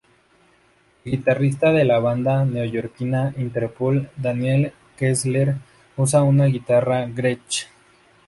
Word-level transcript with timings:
El 1.05 1.11
guitarrista 1.11 1.71
de 1.71 1.85
la 1.85 1.99
banda 1.99 2.43
neoyorquina, 2.43 3.35
Interpol, 3.37 4.09
Daniel 4.17 4.73
Kessler 4.97 5.57
usa 5.95 6.23
una 6.23 6.45
guitarra 6.47 7.05
Gretsch. 7.05 7.67